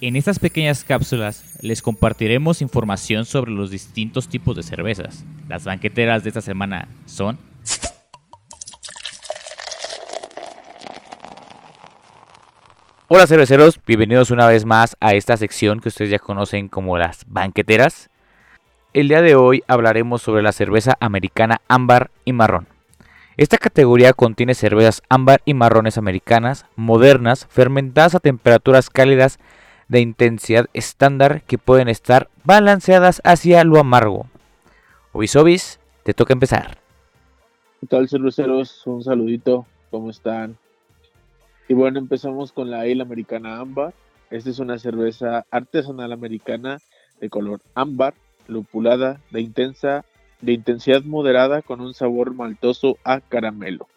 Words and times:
En 0.00 0.14
estas 0.14 0.38
pequeñas 0.38 0.84
cápsulas 0.84 1.58
les 1.60 1.82
compartiremos 1.82 2.62
información 2.62 3.24
sobre 3.24 3.50
los 3.50 3.72
distintos 3.72 4.28
tipos 4.28 4.54
de 4.54 4.62
cervezas. 4.62 5.24
Las 5.48 5.64
banqueteras 5.64 6.22
de 6.22 6.30
esta 6.30 6.40
semana 6.40 6.86
son... 7.04 7.36
Hola 13.08 13.26
cerveceros, 13.26 13.80
bienvenidos 13.84 14.30
una 14.30 14.46
vez 14.46 14.64
más 14.64 14.96
a 15.00 15.14
esta 15.14 15.36
sección 15.36 15.80
que 15.80 15.88
ustedes 15.88 16.12
ya 16.12 16.20
conocen 16.20 16.68
como 16.68 16.96
las 16.96 17.24
banqueteras. 17.26 18.08
El 18.92 19.08
día 19.08 19.20
de 19.20 19.34
hoy 19.34 19.64
hablaremos 19.66 20.22
sobre 20.22 20.42
la 20.42 20.52
cerveza 20.52 20.96
americana 21.00 21.60
ámbar 21.66 22.12
y 22.24 22.32
marrón. 22.32 22.68
Esta 23.36 23.58
categoría 23.58 24.12
contiene 24.12 24.54
cervezas 24.54 25.02
ámbar 25.08 25.42
y 25.44 25.54
marrones 25.54 25.98
americanas, 25.98 26.66
modernas, 26.76 27.48
fermentadas 27.50 28.14
a 28.14 28.20
temperaturas 28.20 28.90
cálidas 28.90 29.40
de 29.88 30.00
intensidad 30.00 30.66
estándar 30.72 31.42
que 31.42 31.58
pueden 31.58 31.88
estar 31.88 32.28
balanceadas 32.44 33.20
hacia 33.24 33.64
lo 33.64 33.78
amargo. 33.78 34.26
Obis 35.12 35.80
te 36.04 36.14
toca 36.14 36.32
empezar. 36.32 36.78
¿Qué 37.80 37.86
tal 37.86 38.08
cerveceros? 38.08 38.86
Un 38.86 39.02
saludito, 39.02 39.66
¿cómo 39.90 40.10
están? 40.10 40.56
Y 41.68 41.74
bueno, 41.74 41.98
empezamos 41.98 42.52
con 42.52 42.70
la 42.70 42.80
Ale 42.80 43.02
Americana 43.02 43.60
Ámbar. 43.60 43.94
Esta 44.30 44.50
es 44.50 44.58
una 44.58 44.78
cerveza 44.78 45.44
artesanal 45.50 46.12
americana 46.12 46.78
de 47.20 47.30
color 47.30 47.60
ámbar, 47.74 48.14
lupulada, 48.46 49.20
de 49.30 49.40
intensa, 49.40 50.04
de 50.40 50.52
intensidad 50.52 51.02
moderada 51.02 51.62
con 51.62 51.80
un 51.80 51.94
sabor 51.94 52.34
maltoso 52.34 52.98
a 53.04 53.20
caramelo. 53.20 53.88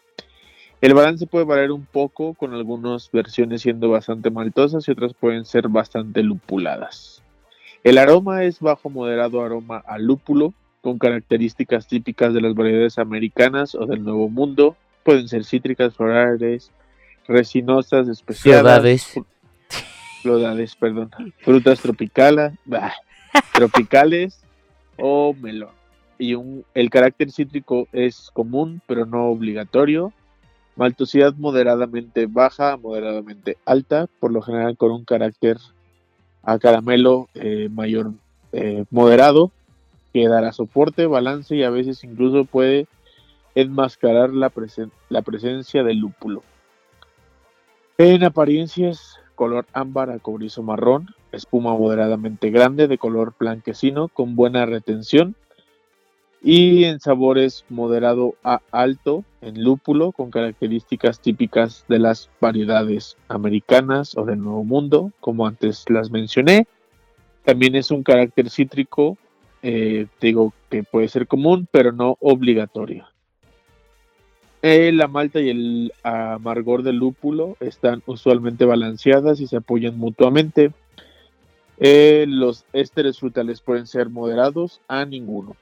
El 0.82 0.96
balance 0.96 1.28
puede 1.28 1.46
variar 1.46 1.72
un 1.72 1.86
poco, 1.86 2.34
con 2.34 2.56
algunas 2.56 3.12
versiones 3.12 3.62
siendo 3.62 3.90
bastante 3.90 4.32
maltosas 4.32 4.88
y 4.88 4.92
otras 4.92 5.14
pueden 5.14 5.46
ser 5.46 5.68
bastante 5.68 6.24
lupuladas. 6.24 7.22
El 7.84 8.00
aroma 8.00 8.44
es 8.44 8.60
bajo 8.60 8.90
moderado 8.90 9.44
aroma 9.44 9.84
a 9.86 10.00
lúpulo, 10.00 10.56
con 10.82 10.98
características 10.98 11.88
típicas 11.88 12.34
de 12.34 12.42
las 12.42 12.56
variedades 12.56 12.98
americanas 12.98 13.76
o 13.76 13.86
del 13.86 14.04
Nuevo 14.04 14.28
Mundo. 14.30 14.76
Pueden 15.04 15.28
ser 15.28 15.46
cítricas, 15.46 15.96
florales, 15.96 16.72
resinosas, 17.28 18.08
especiadas. 18.08 19.20
Flodades, 20.24 20.76
perdón. 20.76 21.12
Frutas 21.40 21.80
tropicales, 21.80 22.54
tropicales 23.54 24.42
o 24.98 25.36
melón. 25.40 25.70
Y 26.18 26.36
el 26.74 26.90
carácter 26.90 27.32
cítrico 27.32 27.88
es 27.92 28.32
común, 28.34 28.82
pero 28.88 29.06
no 29.06 29.26
obligatorio. 29.26 30.14
Maltosidad 30.76 31.34
moderadamente 31.36 32.26
baja, 32.28 32.78
moderadamente 32.78 33.58
alta, 33.66 34.08
por 34.20 34.32
lo 34.32 34.42
general 34.42 34.78
con 34.78 34.92
un 34.92 35.06
carácter 35.06 35.58
a 36.44 36.58
caramelo 36.60 37.30
eh, 37.34 37.70
mayor 37.72 38.14
eh, 38.52 38.86
moderado, 38.90 39.52
que 40.14 40.28
dará 40.28 40.52
soporte, 40.52 41.06
balance 41.06 41.56
y 41.56 41.64
a 41.64 41.70
veces 41.70 42.04
incluso 42.04 42.46
puede 42.46 42.88
enmascarar 43.56 44.32
la, 44.32 44.52
la 45.10 45.22
presencia 45.22 45.84
del 45.84 46.00
lúpulo. 46.00 46.44
En 47.98 48.24
apariencias, 48.24 49.20
color 49.36 49.66
ámbar 49.74 50.10
a 50.10 50.20
cobrizo 50.20 50.64
marrón, 50.64 51.08
espuma 51.32 51.76
moderadamente 51.78 52.50
grande 52.50 52.88
de 52.88 52.98
color 52.98 53.34
blanquecino 53.38 54.08
con 54.08 54.36
buena 54.36 54.66
retención, 54.66 55.36
y 56.44 56.86
en 56.86 57.00
sabores 57.00 57.66
moderado 57.70 58.36
a 58.44 58.62
alto 58.72 59.24
en 59.42 59.64
lúpulo 59.64 60.12
con 60.12 60.32
características 60.32 61.20
típicas 61.20 61.86
de 61.88 62.00
las 62.00 62.30
variedades 62.40 63.16
americanas 63.28 64.18
o 64.18 64.26
del 64.26 64.40
Nuevo 64.40 64.64
Mundo, 64.64 65.12
como 65.20 65.46
antes 65.46 65.86
las 65.90 66.10
mencioné. 66.10 66.68
También 67.46 67.76
es 67.76 67.92
un 67.92 68.04
carácter 68.04 68.50
cítrico, 68.50 69.18
eh, 69.62 70.08
digo 70.20 70.54
que 70.70 70.84
puede 70.84 71.08
ser 71.10 71.28
común, 71.28 71.68
pero 71.72 71.92
no 71.92 72.18
obligatorio. 72.20 73.06
Eh, 74.64 74.92
la 74.92 75.08
malta 75.08 75.40
y 75.40 75.50
el 75.50 75.94
amargor 76.04 76.84
del 76.84 76.98
lúpulo 76.98 77.58
están 77.60 78.04
usualmente 78.06 78.66
balanceadas 78.66 79.40
y 79.40 79.48
se 79.48 79.58
apoyan 79.58 79.98
mutuamente. 79.98 80.72
Eh, 81.80 82.26
los 82.28 82.66
ésteres 82.74 83.20
frutales 83.20 83.62
pueden 83.62 83.88
ser 83.88 84.10
moderados 84.10 84.82
a 84.88 85.06
ninguno. 85.06 85.56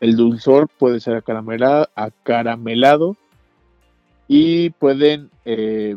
El 0.00 0.16
dulzor 0.16 0.68
puede 0.68 1.00
ser 1.00 1.16
acaramelado, 1.16 3.16
y 4.32 4.70
pueden 4.70 5.28
eh, 5.44 5.96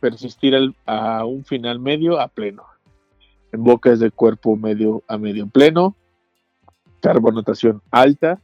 persistir 0.00 0.54
a 0.86 1.24
un 1.24 1.44
final 1.44 1.78
medio 1.78 2.18
a 2.18 2.28
pleno. 2.28 2.64
En 3.52 3.62
boca 3.62 3.92
es 3.92 4.00
de 4.00 4.10
cuerpo 4.10 4.56
medio 4.56 5.02
a 5.06 5.18
medio 5.18 5.46
pleno, 5.46 5.94
carbonatación 7.00 7.82
alta 7.90 8.40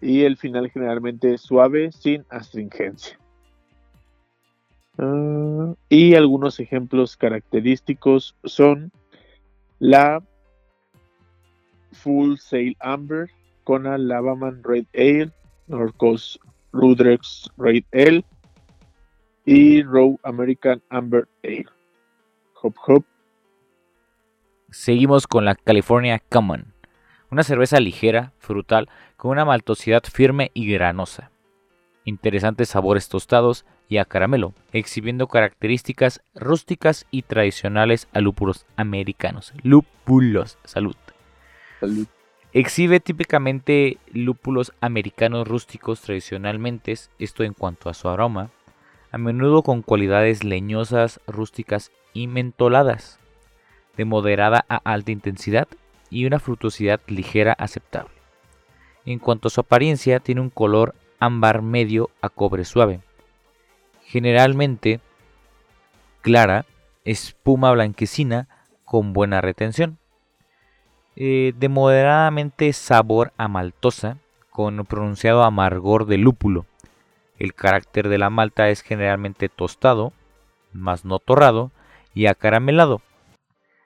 y 0.00 0.22
el 0.22 0.38
final 0.38 0.70
generalmente 0.70 1.36
suave 1.36 1.92
sin 1.92 2.24
astringencia. 2.30 3.18
Ah, 4.96 5.74
y 5.88 6.14
algunos 6.14 6.60
ejemplos 6.60 7.16
característicos 7.16 8.34
son 8.44 8.90
la 9.78 10.22
Full 11.92 12.36
Sail 12.38 12.76
Amber, 12.80 13.28
con 13.64 13.84
Lavaman 14.08 14.62
Red 14.62 14.86
Ale, 14.94 15.30
Norcos 15.66 16.40
Rudrex 16.72 17.50
Red 17.56 17.84
Ale 17.92 18.24
y 19.44 19.82
Raw 19.82 20.18
American 20.22 20.82
Amber 20.88 21.28
Ale. 21.42 21.66
Hop 22.62 22.74
hop. 22.86 23.04
Seguimos 24.70 25.26
con 25.26 25.44
la 25.44 25.54
California 25.54 26.20
Common, 26.30 26.72
una 27.30 27.42
cerveza 27.42 27.78
ligera, 27.78 28.32
frutal, 28.38 28.88
con 29.16 29.32
una 29.32 29.44
maltosidad 29.44 30.02
firme 30.04 30.50
y 30.54 30.72
granosa. 30.72 31.30
Interesantes 32.04 32.70
sabores 32.70 33.08
tostados 33.08 33.64
y 33.88 33.98
a 33.98 34.04
caramelo, 34.04 34.54
exhibiendo 34.72 35.28
características 35.28 36.22
rústicas 36.34 37.06
y 37.10 37.22
tradicionales 37.22 38.08
a 38.12 38.20
lúpulos 38.20 38.66
americanos. 38.76 39.52
Lúpulos, 39.62 40.58
salud. 40.64 40.96
Salud. 41.80 42.06
Exhibe 42.54 43.00
típicamente 43.00 43.96
lúpulos 44.12 44.74
americanos 44.82 45.48
rústicos 45.48 46.02
tradicionalmente, 46.02 46.92
esto 47.18 47.44
en 47.44 47.54
cuanto 47.54 47.88
a 47.88 47.94
su 47.94 48.10
aroma, 48.10 48.50
a 49.10 49.16
menudo 49.16 49.62
con 49.62 49.80
cualidades 49.80 50.44
leñosas, 50.44 51.18
rústicas 51.26 51.92
y 52.12 52.26
mentoladas, 52.26 53.18
de 53.96 54.04
moderada 54.04 54.66
a 54.68 54.76
alta 54.84 55.12
intensidad 55.12 55.66
y 56.10 56.26
una 56.26 56.40
frutosidad 56.40 57.00
ligera 57.06 57.54
aceptable. 57.54 58.12
En 59.06 59.18
cuanto 59.18 59.48
a 59.48 59.50
su 59.50 59.62
apariencia, 59.62 60.20
tiene 60.20 60.42
un 60.42 60.50
color 60.50 60.94
ámbar 61.20 61.62
medio 61.62 62.10
a 62.20 62.28
cobre 62.28 62.66
suave, 62.66 63.00
generalmente 64.04 65.00
clara, 66.20 66.66
espuma 67.06 67.72
blanquecina 67.72 68.46
con 68.84 69.14
buena 69.14 69.40
retención. 69.40 70.01
Eh, 71.14 71.52
de 71.56 71.68
moderadamente 71.68 72.72
sabor 72.72 73.32
a 73.36 73.46
maltosa, 73.46 74.16
con 74.50 74.84
pronunciado 74.86 75.42
amargor 75.42 76.06
de 76.06 76.16
lúpulo. 76.16 76.64
El 77.38 77.54
carácter 77.54 78.08
de 78.08 78.18
la 78.18 78.30
malta 78.30 78.70
es 78.70 78.82
generalmente 78.82 79.48
tostado, 79.48 80.12
más 80.72 81.04
no 81.04 81.18
torrado 81.18 81.70
y 82.14 82.26
acaramelado. 82.26 83.02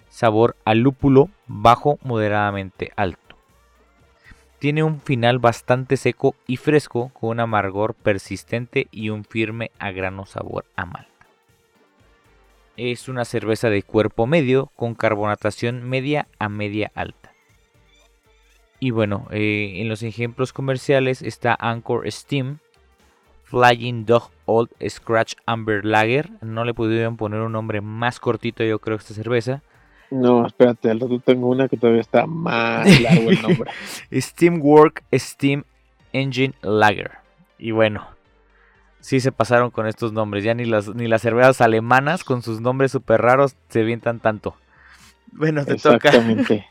Sabor 0.08 0.56
a 0.64 0.74
lúpulo 0.74 1.28
bajo 1.46 1.98
moderadamente 2.02 2.92
alto. 2.96 3.36
Tiene 4.58 4.82
un 4.82 5.00
final 5.00 5.38
bastante 5.38 5.96
seco 5.96 6.34
y 6.46 6.56
fresco 6.56 7.10
con 7.12 7.30
un 7.30 7.40
amargor 7.40 7.94
persistente 7.94 8.86
y 8.90 9.10
un 9.10 9.24
firme 9.24 9.70
a 9.78 9.90
grano 9.90 10.26
sabor 10.26 10.64
a 10.76 10.86
malta. 10.86 11.15
Es 12.76 13.08
una 13.08 13.24
cerveza 13.24 13.70
de 13.70 13.82
cuerpo 13.82 14.26
medio 14.26 14.70
con 14.76 14.94
carbonatación 14.94 15.88
media 15.88 16.28
a 16.38 16.48
media 16.48 16.92
alta. 16.94 17.32
Y 18.78 18.90
bueno, 18.90 19.26
eh, 19.30 19.74
en 19.76 19.88
los 19.88 20.02
ejemplos 20.02 20.52
comerciales 20.52 21.22
está 21.22 21.56
Anchor 21.58 22.10
Steam, 22.12 22.58
Flying 23.44 24.04
Dog 24.04 24.30
Old 24.44 24.68
Scratch 24.86 25.34
Amber 25.46 25.84
Lager. 25.84 26.30
No 26.42 26.64
le 26.64 26.74
pudieron 26.74 27.16
poner 27.16 27.40
un 27.40 27.52
nombre 27.52 27.80
más 27.80 28.20
cortito, 28.20 28.62
yo 28.64 28.78
creo, 28.78 28.96
a 28.96 29.00
esta 29.00 29.14
cerveza. 29.14 29.62
No, 30.10 30.46
espérate, 30.46 30.90
al 30.90 31.00
rato 31.00 31.18
tengo 31.20 31.48
una 31.48 31.68
que 31.68 31.76
todavía 31.76 32.02
está 32.02 32.26
más 32.26 33.00
largo 33.00 33.30
el 33.30 33.42
nombre. 33.42 33.70
Steamwork 34.12 35.02
Steam 35.14 35.64
Engine 36.12 36.54
Lager. 36.62 37.12
Y 37.58 37.70
bueno, 37.70 38.06
sí 39.06 39.20
se 39.20 39.30
pasaron 39.30 39.70
con 39.70 39.86
estos 39.86 40.12
nombres. 40.12 40.42
Ya 40.42 40.52
ni 40.52 40.64
las, 40.64 40.92
ni 40.92 41.06
las 41.06 41.22
cervezas 41.22 41.60
alemanas 41.60 42.24
con 42.24 42.42
sus 42.42 42.60
nombres 42.60 42.90
súper 42.90 43.22
raros 43.22 43.54
se 43.68 43.84
vientan 43.84 44.18
tanto. 44.18 44.56
Bueno, 45.30 45.64
te 45.64 45.74
Exactamente. 45.74 46.66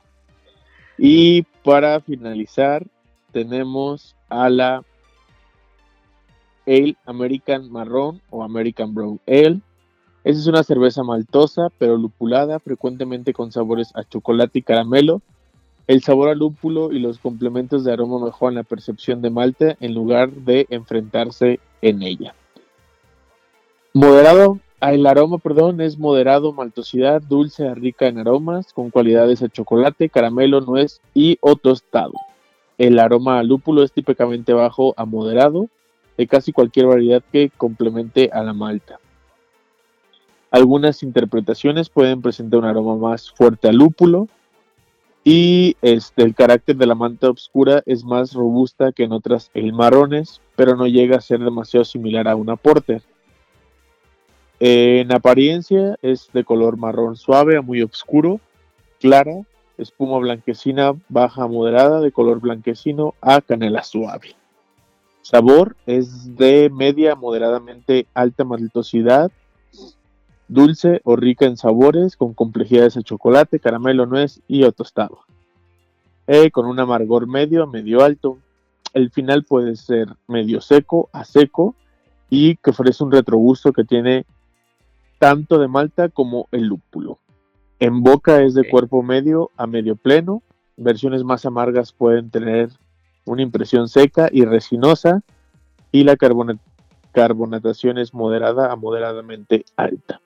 y 0.98 1.44
para 1.64 2.02
finalizar, 2.02 2.86
tenemos 3.32 4.18
a 4.28 4.50
la 4.50 4.84
Ale 6.68 6.98
American 7.06 7.72
Marrón 7.72 8.22
o 8.30 8.44
American 8.44 8.94
Brown 8.94 9.22
Ale 9.28 9.62
Esta 10.26 10.42
es 10.42 10.48
una 10.48 10.64
cerveza 10.64 11.04
maltosa, 11.04 11.70
pero 11.78 11.96
lupulada, 11.96 12.60
frecuentemente 12.60 13.32
con 13.32 13.54
sabores 13.54 13.96
a 13.96 14.04
chocolate 14.04 14.60
y 14.60 14.62
caramelo. 14.62 15.22
El 15.88 16.02
sabor 16.02 16.30
a 16.30 16.36
lúpulo 16.36 16.92
y 16.92 17.00
los 17.00 17.20
complementos 17.20 17.84
de 17.84 17.94
aroma 17.94 18.24
mejoran 18.24 18.56
la 18.56 18.64
percepción 18.64 19.22
de 19.22 19.30
malte 19.30 19.78
en 19.80 19.94
lugar 19.94 20.32
de 20.32 20.66
enfrentarse 20.70 21.60
en 21.82 22.02
ella. 22.02 22.34
Moderado, 23.94 24.60
el 24.82 25.06
aroma, 25.06 25.38
perdón, 25.38 25.82
es 25.82 25.98
moderado, 25.98 26.54
maltosidad, 26.54 27.22
dulce, 27.22 27.74
rica 27.76 28.08
en 28.08 28.18
aromas, 28.18 28.74
con 28.74 28.90
cualidades 28.90 29.42
a 29.42 29.50
chocolate, 29.50 30.10
caramelo, 30.10 30.62
nuez 30.62 31.02
y 31.14 31.38
o. 31.42 31.56
El 32.78 33.00
aroma 33.00 33.40
a 33.40 33.44
lúpulo 33.44 33.84
es 33.84 33.92
típicamente 33.92 34.54
bajo 34.54 34.94
a 34.98 35.06
moderado, 35.06 35.70
de 36.18 36.28
casi 36.28 36.52
cualquier 36.52 36.88
variedad 36.88 37.24
que 37.32 37.52
complemente 37.56 38.30
a 38.34 38.44
la 38.44 38.54
malta. 38.54 39.00
Algunas 40.52 41.04
interpretaciones 41.04 41.90
pueden 41.90 42.22
presentar 42.22 42.60
un 42.60 42.66
aroma 42.66 42.96
más 42.96 43.32
fuerte 43.32 43.68
a 43.68 43.72
lúpulo 43.72 44.28
y 45.28 45.76
este, 45.82 46.22
el 46.22 46.36
carácter 46.36 46.78
de 46.78 46.86
la 46.86 46.94
malta 46.94 47.32
oscura 47.32 47.82
es 47.88 48.06
más 48.06 48.34
robusta 48.34 48.92
que 48.92 49.04
en 49.04 49.12
otras 49.12 49.50
el 49.56 49.74
marrones, 49.74 50.40
pero 50.56 50.76
no 50.76 50.86
llega 50.86 51.18
a 51.18 51.22
ser 51.22 51.40
demasiado 51.40 51.84
similar 51.84 52.28
a 52.28 52.36
una 52.36 52.56
porter. 52.56 53.02
En 54.60 55.12
apariencia 55.12 55.98
es 56.04 56.30
de 56.32 56.44
color 56.44 56.78
marrón 56.78 57.16
suave 57.16 57.58
a 57.58 57.64
muy 57.64 57.82
oscuro, 57.82 58.40
clara, 59.02 59.42
espuma 59.80 60.20
blanquecina 60.20 60.94
baja 61.10 61.44
a 61.44 61.48
moderada, 61.48 62.02
de 62.02 62.12
color 62.12 62.40
blanquecino 62.40 63.16
a 63.20 63.42
canela 63.42 63.82
suave. 63.84 64.36
Sabor 65.24 65.76
es 65.88 66.36
de 66.36 66.70
media 66.70 67.14
a 67.14 67.16
moderadamente 67.16 68.06
alta 68.14 68.44
maltosidad, 68.44 69.32
dulce 70.48 71.02
o 71.04 71.16
rica 71.16 71.46
en 71.46 71.58
sabores, 71.58 72.18
con 72.18 72.34
complejidades 72.34 72.96
de 72.96 73.04
chocolate, 73.04 73.60
caramelo, 73.60 74.06
nuez 74.06 74.42
y 74.48 74.64
o 74.64 74.72
tostado. 74.72 75.20
Eh, 76.28 76.52
con 76.52 76.66
un 76.66 76.80
amargor 76.80 77.28
medio 77.28 77.64
a 77.64 77.68
medio 77.68 78.04
alto. 78.04 78.40
El 78.94 79.12
final 79.12 79.44
puede 79.44 79.76
ser 79.76 80.08
medio 80.28 80.62
seco 80.62 81.10
a 81.12 81.26
seco 81.26 81.76
y 82.30 82.56
que 82.58 82.72
ofrece 82.72 83.04
un 83.04 83.12
retrogusto 83.12 83.74
que 83.74 83.84
tiene 83.84 84.26
tanto 85.20 85.60
de 85.60 85.68
malta 85.68 86.10
como 86.10 86.48
el 86.52 86.64
lúpulo. 86.66 87.20
En 87.80 88.02
boca 88.02 88.42
es 88.42 88.54
de 88.54 88.68
cuerpo 88.70 89.04
medio 89.04 89.52
a 89.58 89.68
medio 89.68 89.96
pleno. 89.96 90.42
Versiones 90.78 91.24
más 91.24 91.46
amargas 91.46 91.92
pueden 91.92 92.30
tener 92.32 92.70
una 93.26 93.42
impresión 93.42 93.88
seca 93.88 94.30
y 94.32 94.46
resinosa 94.46 95.22
y 95.92 96.04
la 96.04 96.16
carbonatación 97.12 97.98
es 97.98 98.14
moderada 98.14 98.72
a 98.72 98.76
moderadamente 98.76 99.66
alta. 99.76 100.22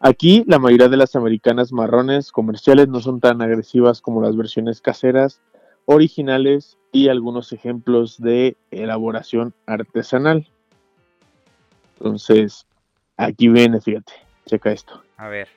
Aquí 0.00 0.44
la 0.46 0.58
mayoría 0.58 0.88
de 0.88 0.96
las 0.96 1.16
americanas 1.16 1.72
marrones 1.72 2.30
comerciales 2.30 2.88
no 2.88 3.00
son 3.00 3.20
tan 3.20 3.42
agresivas 3.42 4.00
como 4.00 4.22
las 4.22 4.36
versiones 4.36 4.80
caseras 4.80 5.40
originales 5.86 6.78
y 6.92 7.08
algunos 7.08 7.52
ejemplos 7.52 8.20
de 8.20 8.56
elaboración 8.70 9.54
artesanal. 9.66 10.46
Entonces, 11.98 12.68
Aquí 13.18 13.48
viene, 13.48 13.80
fíjate. 13.80 14.12
Checa 14.46 14.70
esto. 14.70 15.02
A 15.16 15.28
ver. 15.28 15.48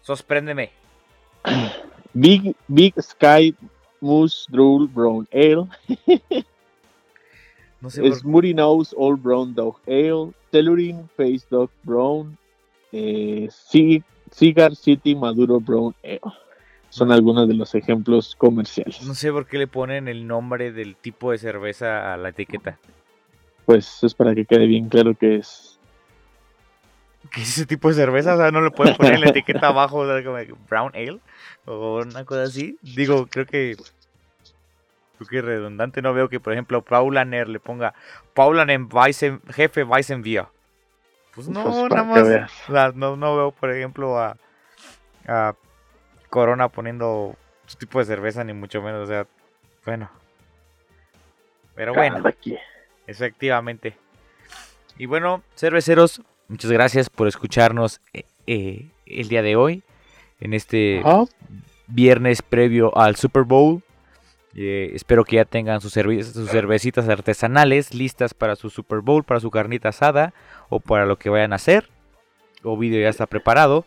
Sorpréndeme. 0.00 0.70
Big, 2.14 2.56
Big 2.66 2.94
Sky 3.00 3.54
Moose 4.00 4.46
Drool 4.48 4.88
Brown 4.88 5.28
Ale. 5.30 5.68
no 7.82 7.90
sé 7.90 8.10
Smoothie 8.14 8.54
Nose 8.54 8.94
Old 8.96 9.22
Brown 9.22 9.54
Dog 9.54 9.76
Ale. 9.86 10.32
Tellurine 10.50 11.06
Face 11.16 11.46
Dog 11.50 11.70
Brown. 11.84 12.36
Eh, 12.92 13.48
Cigar 14.30 14.76
City 14.76 15.14
Maduro 15.14 15.60
Brown 15.60 15.94
Ale. 16.02 16.20
Son 16.88 17.12
algunos 17.12 17.46
de 17.46 17.54
los 17.54 17.74
ejemplos 17.74 18.34
comerciales. 18.36 19.02
No 19.02 19.14
sé 19.14 19.30
por 19.30 19.46
qué 19.46 19.58
le 19.58 19.68
ponen 19.68 20.08
el 20.08 20.26
nombre 20.26 20.72
del 20.72 20.96
tipo 20.96 21.30
de 21.30 21.38
cerveza 21.38 22.12
a 22.12 22.16
la 22.16 22.30
etiqueta. 22.30 22.78
Pues 23.64 24.02
es 24.02 24.12
para 24.14 24.34
que 24.34 24.44
quede 24.44 24.66
bien 24.66 24.88
claro 24.88 25.14
que 25.14 25.36
es 25.36 25.70
¿Qué 27.30 27.42
es 27.42 27.50
ese 27.50 27.66
tipo 27.66 27.88
de 27.88 27.94
cerveza? 27.94 28.34
O 28.34 28.38
sea, 28.38 28.50
no 28.50 28.62
le 28.62 28.70
pueden 28.70 28.96
poner 28.96 29.20
la 29.20 29.28
etiqueta 29.28 29.68
abajo, 29.68 30.04
como 30.24 30.38
brown 30.68 30.92
ale 30.94 31.20
o 31.66 32.00
una 32.00 32.24
cosa 32.24 32.44
así. 32.44 32.78
Digo, 32.82 33.26
creo 33.26 33.46
que 33.46 33.76
creo 35.18 35.28
que 35.28 35.42
redundante. 35.42 36.02
No 36.02 36.14
veo 36.14 36.28
que, 36.28 36.40
por 36.40 36.54
ejemplo, 36.54 36.82
Paulaner 36.82 37.48
le 37.48 37.60
ponga 37.60 37.94
Paulaner 38.34 38.80
jefe 39.50 39.84
Weizenbier. 39.84 40.46
Pues 41.34 41.48
no, 41.48 41.62
pues 41.64 41.76
nada 41.90 42.48
más. 42.68 42.94
no, 42.96 43.16
no 43.16 43.36
veo, 43.36 43.50
por 43.52 43.70
ejemplo, 43.70 44.18
a, 44.18 44.36
a 45.26 45.54
Corona 46.28 46.68
poniendo 46.68 47.36
su 47.66 47.76
tipo 47.76 47.98
de 47.98 48.04
cerveza, 48.04 48.44
ni 48.44 48.52
mucho 48.52 48.82
menos. 48.82 49.02
O 49.02 49.06
sea, 49.06 49.26
bueno. 49.84 50.10
Pero 51.74 51.94
bueno, 51.94 52.22
efectivamente. 53.06 53.96
Y 54.98 55.06
bueno, 55.06 55.42
cerveceros, 55.54 56.20
Muchas 56.50 56.72
gracias 56.72 57.08
por 57.08 57.28
escucharnos 57.28 58.00
eh, 58.12 58.24
eh, 58.48 58.88
el 59.06 59.28
día 59.28 59.40
de 59.40 59.54
hoy, 59.54 59.84
en 60.40 60.52
este 60.52 61.00
viernes 61.86 62.42
previo 62.42 62.98
al 62.98 63.14
Super 63.14 63.44
Bowl. 63.44 63.84
Eh, 64.54 64.90
espero 64.94 65.24
que 65.24 65.36
ya 65.36 65.44
tengan 65.44 65.80
sus, 65.80 65.92
sus, 65.92 66.50
cervecitas 66.50 67.08
artesanales 67.08 67.94
listas 67.94 68.34
para 68.34 68.56
su 68.56 68.68
Super 68.68 69.00
Bowl, 69.00 69.22
para 69.22 69.40
su 69.40 69.50
carnita 69.50 69.90
asada 69.90 70.34
o 70.68 70.80
para 70.80 71.06
lo 71.06 71.18
que 71.18 71.30
vayan 71.30 71.52
a 71.52 71.56
hacer. 71.56 71.88
O 72.62 72.76
vídeo 72.76 73.00
ya 73.00 73.08
está 73.08 73.26
preparado. 73.26 73.84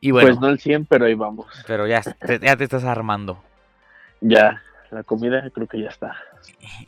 Y 0.00 0.12
bueno, 0.12 0.28
pues 0.28 0.40
no 0.40 0.48
el 0.48 0.60
100, 0.60 0.86
pero 0.86 1.06
ahí 1.06 1.14
vamos. 1.14 1.46
Pero 1.66 1.86
ya, 1.86 2.02
ya 2.40 2.56
te 2.56 2.64
estás 2.64 2.84
armando. 2.84 3.42
Ya, 4.20 4.62
la 4.90 5.02
comida 5.02 5.48
creo 5.50 5.66
que 5.66 5.80
ya 5.80 5.88
está. 5.88 6.16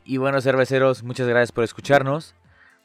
Y 0.05 0.19
bueno, 0.19 0.41
cerveceros, 0.41 1.03
muchas 1.03 1.27
gracias 1.27 1.51
por 1.51 1.65
escucharnos. 1.65 2.35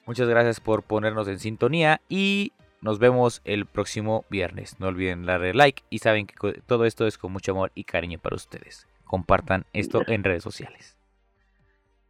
Muchas 0.06 0.28
gracias 0.28 0.60
por 0.60 0.84
ponernos 0.84 1.28
en 1.28 1.40
sintonía 1.40 2.00
y 2.10 2.54
nos 2.86 3.00
vemos 3.00 3.42
el 3.46 3.66
próximo 3.66 4.26
viernes. 4.30 4.80
No 4.80 4.88
olviden 4.88 5.26
darle 5.26 5.56
like 5.56 5.82
y 5.90 5.98
saben 5.98 6.28
que 6.28 6.62
todo 6.68 6.86
esto 6.86 7.08
es 7.08 7.18
con 7.18 7.34
mucho 7.34 7.52
amor 7.52 7.72
y 7.74 7.84
cariño 7.84 8.20
para 8.20 8.36
ustedes. 8.36 8.88
Compartan 9.06 9.66
esto 9.74 10.04
en 10.06 10.24
redes 10.24 10.44
sociales. 10.44 10.96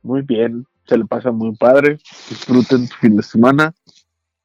Muy 0.04 0.22
bien, 0.22 0.68
se 0.86 0.98
le 0.98 1.06
pasa 1.06 1.31
muy 1.31 1.56
padre. 1.56 1.98
Disfruten 2.30 2.88
su 2.88 2.95
fin 2.98 3.16
de 3.16 3.24
semana. 3.24 3.74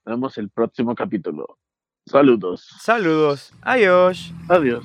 Nos 0.04 0.14
vemos 0.14 0.38
el 0.38 0.48
próximo 0.50 0.94
capítulo. 0.94 1.58
Saludos. 2.06 2.64
Saludos. 2.78 3.52
Adiós. 3.62 4.32
Adiós. 4.48 4.84